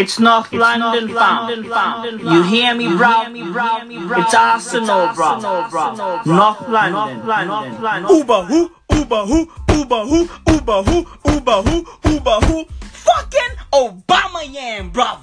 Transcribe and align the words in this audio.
It's 0.00 0.18
North 0.18 0.50
London, 0.50 1.12
fam. 1.14 2.18
You 2.20 2.42
hear 2.44 2.74
me, 2.74 2.88
bro? 2.96 3.24
It's 3.28 4.32
Arsenal, 4.32 5.12
bro. 5.14 5.38
North 6.24 6.68
London. 6.68 8.06
Uber 8.08 8.42
who? 8.44 8.72
Uber 8.90 9.26
who? 9.26 9.50
Uber 9.68 10.04
who? 10.06 10.28
Uber 10.48 10.82
who? 10.84 11.06
Uber 11.26 11.62
who? 11.62 11.86
Uber 12.06 12.40
who? 12.46 12.64
Fucking 12.64 13.56
Aubameyang, 13.74 14.90
bro. 14.90 15.18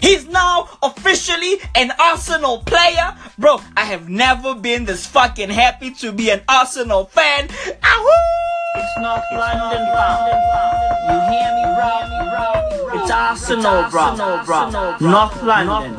He's 0.00 0.26
now 0.26 0.70
officially 0.82 1.58
an 1.74 1.92
Arsenal 2.00 2.62
player. 2.62 3.14
Bro, 3.38 3.60
I 3.76 3.84
have 3.84 4.08
never 4.08 4.54
been 4.54 4.86
this 4.86 5.06
fucking 5.06 5.50
happy 5.50 5.90
to 6.00 6.12
be 6.12 6.30
an 6.30 6.40
Arsenal 6.48 7.04
fan. 7.04 7.48
Ahoo! 7.82 8.08
It's 8.76 8.98
North 9.00 9.22
London, 9.32 9.86
fam. 9.92 10.28
You 11.10 11.20
hear 11.30 11.54
me? 11.56 11.63
It's 11.63 11.63
Arsenal, 13.14 13.88
bro. 13.90 14.16
North 15.00 15.42
London. 15.42 15.94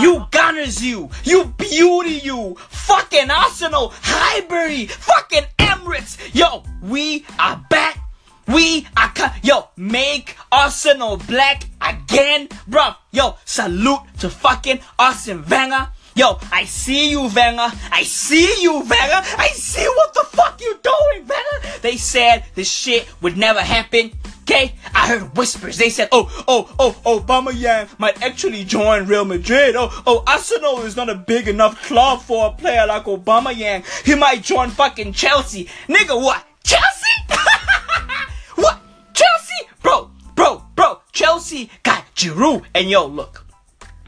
You 0.00 0.26
Gunners, 0.30 0.84
you! 0.84 1.10
You 1.24 1.46
beauty, 1.58 2.20
you! 2.22 2.54
Fucking 2.68 3.30
Arsenal! 3.30 3.92
Highbury! 4.02 4.86
Fucking 4.86 5.44
Emirates! 5.58 6.16
Yo, 6.34 6.62
we 6.82 7.24
are 7.38 7.60
back! 7.68 7.98
We 8.46 8.86
are 8.96 9.10
co- 9.14 9.34
Yo, 9.42 9.68
make 9.76 10.36
Arsenal 10.52 11.16
black 11.18 11.64
again, 11.80 12.48
bro. 12.68 12.92
Yo, 13.10 13.36
salute 13.44 14.00
to 14.20 14.30
fucking 14.30 14.78
Arsene 14.98 15.44
Wenger! 15.50 15.88
Yo, 16.14 16.38
I 16.50 16.64
see 16.64 17.10
you, 17.10 17.22
Wenger. 17.28 17.70
I 17.92 18.02
see 18.04 18.62
you, 18.62 18.80
Wenger. 18.80 19.22
I 19.38 19.48
see 19.54 19.86
what 19.86 20.14
the 20.14 20.24
fuck 20.36 20.60
you 20.60 20.78
doing, 20.82 21.26
Wenger. 21.28 21.78
They 21.82 21.96
said 21.96 22.44
this 22.54 22.68
shit 22.70 23.06
would 23.20 23.36
never 23.36 23.60
happen. 23.60 24.12
Okay, 24.50 24.72
I 24.94 25.08
heard 25.08 25.36
whispers. 25.36 25.76
They 25.76 25.90
said, 25.90 26.08
"Oh, 26.10 26.24
oh, 26.48 26.72
oh, 26.78 27.20
Aubameyang 27.20 27.86
might 27.98 28.22
actually 28.22 28.64
join 28.64 29.04
Real 29.04 29.26
Madrid. 29.26 29.76
Oh, 29.76 29.90
oh, 30.06 30.24
Arsenal 30.26 30.80
is 30.86 30.96
not 30.96 31.10
a 31.10 31.14
big 31.14 31.48
enough 31.48 31.82
club 31.84 32.22
for 32.22 32.46
a 32.46 32.52
player 32.52 32.86
like 32.86 33.04
Aubameyang. 33.04 33.84
He 34.06 34.14
might 34.14 34.42
join 34.42 34.70
fucking 34.70 35.12
Chelsea, 35.12 35.68
nigga. 35.86 36.18
What? 36.18 36.46
Chelsea? 36.64 37.14
what? 38.54 38.80
Chelsea? 39.12 39.68
Bro, 39.82 40.12
bro, 40.34 40.64
bro. 40.74 41.02
Chelsea 41.12 41.68
got 41.82 42.06
Giroud, 42.14 42.64
and 42.74 42.88
yo, 42.88 43.04
look. 43.04 43.44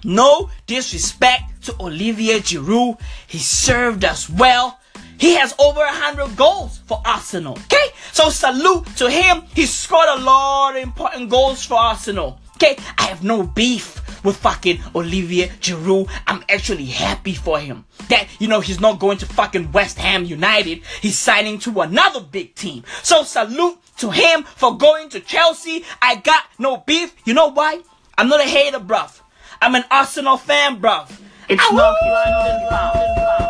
No 0.04 0.48
disrespect 0.66 1.64
to 1.64 1.76
Olivier 1.78 2.40
Giroud. 2.40 2.98
He 3.26 3.36
served 3.36 4.06
us 4.06 4.30
well. 4.30 4.80
He 5.18 5.34
has 5.34 5.54
over 5.58 5.80
100 5.80 6.34
goals 6.34 6.78
for 6.86 7.02
Arsenal. 7.04 7.58
Okay? 7.66 7.89
So 8.20 8.28
salute 8.28 8.84
to 8.96 9.08
him. 9.08 9.44
He 9.54 9.64
scored 9.64 10.10
a 10.10 10.20
lot 10.20 10.76
of 10.76 10.82
important 10.82 11.30
goals 11.30 11.64
for 11.64 11.76
Arsenal. 11.76 12.38
Okay? 12.56 12.76
I 12.98 13.04
have 13.04 13.24
no 13.24 13.44
beef 13.44 13.96
with 14.22 14.36
fucking 14.36 14.78
Olivier 14.94 15.48
Giroud. 15.62 16.10
I'm 16.26 16.44
actually 16.50 16.84
happy 16.84 17.32
for 17.32 17.58
him. 17.58 17.86
That, 18.10 18.28
you 18.38 18.46
know, 18.46 18.60
he's 18.60 18.78
not 18.78 18.98
going 18.98 19.16
to 19.18 19.26
fucking 19.26 19.72
West 19.72 19.96
Ham 19.96 20.26
United. 20.26 20.82
He's 21.00 21.18
signing 21.18 21.58
to 21.60 21.80
another 21.80 22.20
big 22.20 22.54
team. 22.54 22.84
So 23.02 23.22
salute 23.22 23.78
to 24.00 24.10
him 24.10 24.42
for 24.42 24.76
going 24.76 25.08
to 25.08 25.20
Chelsea. 25.20 25.86
I 26.02 26.16
got 26.16 26.44
no 26.58 26.76
beef. 26.76 27.14
You 27.24 27.32
know 27.32 27.46
why? 27.46 27.80
I'm 28.18 28.28
not 28.28 28.40
a 28.40 28.44
hater, 28.44 28.80
bruv. 28.80 29.18
I'm 29.62 29.74
an 29.74 29.84
Arsenal 29.90 30.36
fan, 30.36 30.78
bruv. 30.78 31.10
It's 31.48 31.72
North 31.72 31.96
London, 32.02 32.68
fam. 32.68 33.49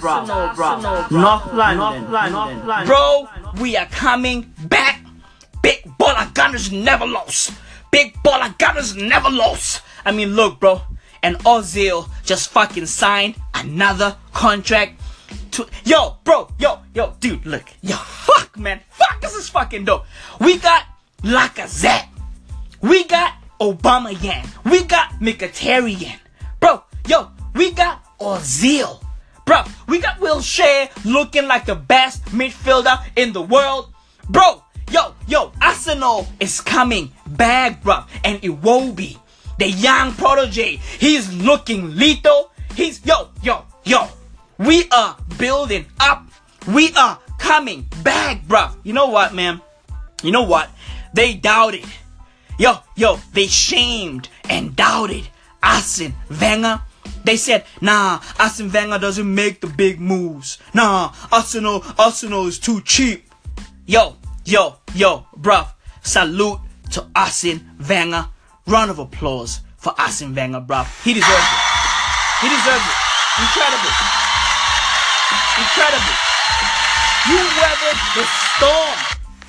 Bro. 0.00 0.24
North 1.10 1.52
London. 1.52 2.86
Bro, 2.86 3.28
we 3.60 3.76
are 3.76 3.86
coming 3.86 4.52
back. 4.66 5.00
Big 5.62 5.82
baller 5.98 6.32
gunners 6.34 6.70
never 6.72 7.06
lost. 7.06 7.52
Big 7.90 8.14
baller 8.22 8.56
gunners 8.58 8.96
never 8.96 9.30
lost. 9.30 9.82
I 10.04 10.12
mean, 10.12 10.34
look, 10.34 10.60
bro. 10.60 10.82
And 11.22 11.38
Ozil 11.38 12.08
just 12.24 12.50
fucking 12.50 12.86
signed 12.86 13.36
another 13.54 14.16
contract. 14.32 15.00
To, 15.52 15.66
yo, 15.84 16.18
bro, 16.24 16.48
yo, 16.58 16.80
yo, 16.94 17.14
dude, 17.20 17.46
look, 17.46 17.64
yo, 17.80 17.96
fuck, 17.96 18.58
man, 18.58 18.80
fuck, 18.90 19.20
this 19.20 19.34
is 19.34 19.48
fucking 19.48 19.84
dope. 19.84 20.04
We 20.40 20.58
got 20.58 20.84
Lacazette. 21.22 22.08
We 22.82 23.04
got 23.04 23.34
Aubameyang. 23.60 24.46
We 24.64 24.84
got 24.84 25.10
Mkhitaryan. 25.20 26.18
Bro, 26.60 26.82
yo, 27.06 27.30
we 27.54 27.70
got 27.70 28.04
Ozil. 28.18 29.03
Bro, 29.44 29.64
we 29.88 30.00
got 30.00 30.18
Wilshere 30.20 30.88
looking 31.04 31.46
like 31.46 31.66
the 31.66 31.74
best 31.74 32.24
midfielder 32.26 32.98
in 33.16 33.32
the 33.32 33.42
world. 33.42 33.92
Bro, 34.28 34.62
yo, 34.90 35.14
yo, 35.26 35.52
Arsenal 35.60 36.26
is 36.40 36.60
coming 36.60 37.12
back, 37.26 37.82
bro. 37.82 38.04
And 38.24 38.40
Iwobi, 38.40 39.18
the 39.58 39.70
young 39.70 40.12
protege, 40.12 40.76
he's 40.98 41.32
looking 41.34 41.94
lethal. 41.96 42.52
He's, 42.74 43.04
yo, 43.04 43.28
yo, 43.42 43.64
yo. 43.84 44.08
We 44.58 44.88
are 44.90 45.16
building 45.36 45.86
up. 46.00 46.26
We 46.68 46.94
are 46.94 47.18
coming 47.38 47.86
back, 48.02 48.46
bro. 48.46 48.68
You 48.82 48.94
know 48.94 49.06
what, 49.06 49.34
man? 49.34 49.60
You 50.22 50.30
know 50.30 50.44
what? 50.44 50.70
They 51.12 51.34
doubted. 51.34 51.84
Yo, 52.58 52.78
yo, 52.96 53.18
they 53.32 53.46
shamed 53.46 54.28
and 54.48 54.74
doubted 54.74 55.28
Arsene 55.62 56.14
Wenger. 56.40 56.80
They 57.24 57.36
said, 57.36 57.64
nah, 57.80 58.20
Arsene 58.38 58.70
Wenger 58.70 58.98
doesn't 58.98 59.34
make 59.34 59.60
the 59.60 59.66
big 59.66 60.00
moves. 60.00 60.58
Nah, 60.74 61.14
Arsenal, 61.32 61.82
Arsenal 61.98 62.46
is 62.46 62.58
too 62.58 62.80
cheap. 62.82 63.30
Yo, 63.86 64.16
yo, 64.44 64.76
yo, 64.94 65.26
bruv, 65.38 65.68
salute 66.02 66.60
to 66.90 67.06
Arsene 67.16 67.70
Wenger. 67.88 68.28
Round 68.66 68.90
of 68.90 68.98
applause 68.98 69.60
for 69.76 69.94
Arsene 69.98 70.34
Wenger, 70.34 70.60
bruv. 70.60 70.86
He 71.04 71.14
deserves 71.14 71.32
it. 71.32 71.60
He 72.42 72.48
deserves 72.48 72.84
it. 72.84 72.98
Incredible. 73.40 73.94
Incredible. 75.58 76.16
You 77.28 77.36
weathered 77.36 77.98
the 78.14 78.24
storm. 78.56 78.98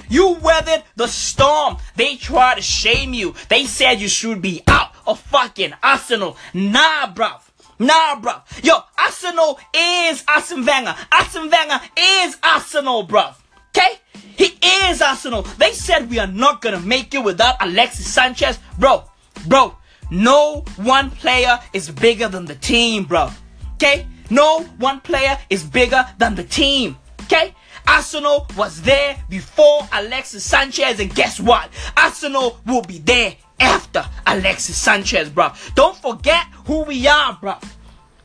You 0.07 0.33
weathered 0.41 0.83
the 0.95 1.07
storm. 1.07 1.77
They 1.95 2.15
tried 2.15 2.55
to 2.55 2.61
shame 2.61 3.13
you. 3.13 3.33
They 3.49 3.65
said 3.65 3.99
you 3.99 4.07
should 4.07 4.41
be 4.41 4.63
out 4.67 4.84
of 5.07 5.19
fucking 5.19 5.73
Arsenal. 5.81 6.37
Nah, 6.53 7.13
bruv. 7.13 7.41
Nah, 7.79 8.19
bruv. 8.19 8.41
Yo, 8.63 8.73
Arsenal 8.97 9.59
is 9.73 10.23
Arsene 10.27 10.65
Wenger. 10.65 10.95
Arsene 11.11 11.49
Wenger 11.49 11.81
is 11.97 12.37
Arsenal, 12.41 13.05
bruv. 13.07 13.35
Okay? 13.69 13.99
He 14.37 14.57
is 14.89 15.01
Arsenal. 15.01 15.41
They 15.41 15.71
said 15.73 16.09
we 16.09 16.19
are 16.19 16.27
not 16.27 16.61
gonna 16.61 16.79
make 16.79 17.13
it 17.13 17.23
without 17.23 17.55
Alexis 17.59 18.07
Sanchez. 18.07 18.59
Bro, 18.79 19.03
bro, 19.47 19.75
no 20.09 20.63
one 20.77 21.11
player 21.11 21.59
is 21.73 21.89
bigger 21.89 22.27
than 22.27 22.45
the 22.45 22.55
team, 22.55 23.03
bro. 23.03 23.29
Okay? 23.73 24.07
No 24.29 24.63
one 24.77 25.01
player 25.01 25.37
is 25.49 25.63
bigger 25.63 26.05
than 26.17 26.35
the 26.35 26.43
team. 26.43 26.97
Okay? 27.23 27.53
Arsenal 27.87 28.47
was 28.57 28.81
there 28.81 29.17
before 29.29 29.87
Alexis 29.93 30.43
Sanchez, 30.43 30.99
and 30.99 31.13
guess 31.13 31.39
what? 31.39 31.69
Arsenal 31.97 32.59
will 32.65 32.81
be 32.81 32.99
there 32.99 33.35
after 33.59 34.03
Alexis 34.27 34.75
Sanchez, 34.75 35.29
bro. 35.29 35.51
Don't 35.75 35.95
forget 35.97 36.45
who 36.65 36.83
we 36.83 37.07
are, 37.07 37.37
bro. 37.39 37.55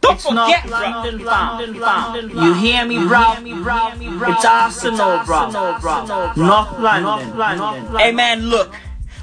Don't 0.01 0.15
It's 0.15 0.25
forget, 0.25 0.65
North 0.67 0.71
bro. 0.71 0.81
London, 0.81 1.75
fam. 1.81 2.31
You 2.31 2.55
hear 2.55 2.85
me, 2.87 2.99
bro? 3.07 3.35
It's 4.33 4.45
Arsenal, 4.45 5.23
bro. 5.27 5.51
North 6.37 6.79
London. 6.79 7.97
Hey 7.99 8.13
man, 8.13 8.47
look, 8.47 8.75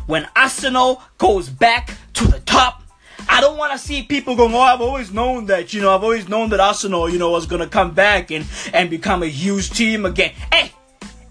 when 0.06 0.28
Arsenal 0.36 1.02
goes 1.18 1.50
back 1.50 1.88
to 1.88 1.90
the 1.90 1.94
top, 1.94 2.07
I 3.38 3.40
don't 3.40 3.56
want 3.56 3.72
to 3.72 3.78
see 3.78 4.02
people 4.02 4.36
going, 4.36 4.52
oh, 4.52 4.60
I've 4.60 4.82
always 4.82 5.14
known 5.14 5.46
that, 5.46 5.72
you 5.72 5.80
know, 5.80 5.94
I've 5.94 6.02
always 6.02 6.28
known 6.28 6.50
that 6.50 6.60
Arsenal, 6.60 7.08
you 7.08 7.20
know, 7.20 7.30
was 7.30 7.46
going 7.46 7.62
to 7.62 7.68
come 7.68 7.94
back 7.94 8.32
and, 8.32 8.48
and 8.74 8.90
become 8.90 9.22
a 9.22 9.28
huge 9.28 9.70
team 9.70 10.08
again. 10.08 10.34
Hey, 10.52 10.72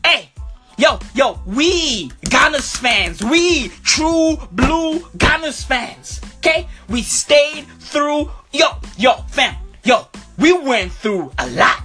hey, 0.05 0.29
yo, 0.79 1.01
yo, 1.17 1.41
we 1.47 2.13
Gunners 2.31 2.77
fans, 2.77 3.25
we 3.25 3.71
true 3.83 4.37
blue 4.53 5.01
Gunners 5.19 5.65
fans, 5.65 6.21
okay? 6.37 6.69
We 6.89 7.03
stayed 7.03 7.67
through, 7.81 8.31
yo, 8.53 8.69
yo, 8.97 9.15
fam, 9.27 9.57
yo, 9.83 10.07
we 10.39 10.53
went 10.53 10.93
through 10.93 11.33
a 11.39 11.51
lot. 11.51 11.83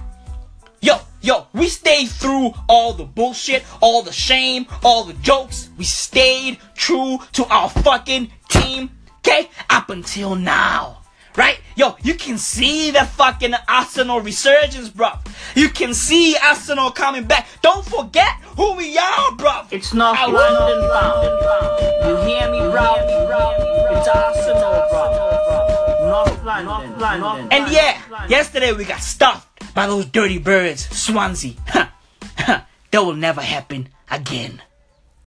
Yo, 0.80 1.00
yo, 1.20 1.48
we 1.52 1.66
stayed 1.66 2.10
through 2.10 2.52
all 2.68 2.92
the 2.92 3.02
bullshit, 3.02 3.64
all 3.80 4.04
the 4.04 4.12
shame, 4.12 4.66
all 4.84 5.02
the 5.02 5.14
jokes. 5.14 5.70
We 5.76 5.84
stayed 5.84 6.58
true 6.76 7.18
to 7.32 7.44
our 7.46 7.68
fucking 7.68 8.30
team, 8.48 8.90
okay? 9.26 9.48
Up 9.70 9.90
until 9.90 10.34
now. 10.34 10.98
Right? 11.34 11.60
Yo, 11.76 11.96
you 12.02 12.14
can 12.14 12.36
see 12.36 12.90
the 12.90 13.04
fucking 13.04 13.54
Arsenal 13.66 14.20
resurgence, 14.20 14.90
bruv. 14.90 15.18
You 15.56 15.70
can 15.70 15.94
see 15.94 16.36
Arsenal 16.42 16.90
coming 16.90 17.24
back. 17.24 17.48
Don't 17.62 17.84
forget 17.86 18.34
who 18.56 18.74
we 18.74 18.98
are, 18.98 19.30
bruv. 19.38 19.68
It's 19.70 19.94
North 19.94 20.18
Ah, 20.20 20.26
London, 20.26 20.90
fam. 20.92 22.08
You 22.08 22.16
hear 22.28 22.50
me, 22.50 22.58
bro? 22.70 22.96
It's 23.96 24.08
Arsenal, 24.08 24.86
bro. 24.90 25.12
North 26.10 26.44
London. 26.44 27.48
And 27.50 27.72
yeah, 27.72 27.98
yesterday 28.28 28.72
we 28.74 28.84
got 28.84 29.00
stuffed 29.00 29.48
by 29.74 29.86
those 29.86 30.04
dirty 30.04 30.36
birds, 30.38 30.86
Swansea. 30.94 31.54
that 31.72 32.66
will 32.92 33.14
never 33.14 33.40
happen 33.40 33.88
again. 34.10 34.60